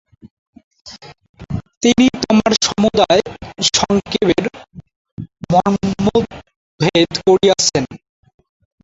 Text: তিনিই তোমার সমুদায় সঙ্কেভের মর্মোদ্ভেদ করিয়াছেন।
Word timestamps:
তিনিই 1.83 2.11
তোমার 2.23 2.51
সমুদায় 2.65 3.23
সঙ্কেভের 3.71 4.45
মর্মোদ্ভেদ 5.49 7.11
করিয়াছেন। 7.25 7.83